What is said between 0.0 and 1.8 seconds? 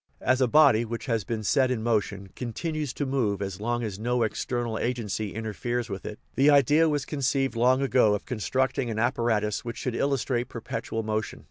As a body which has been set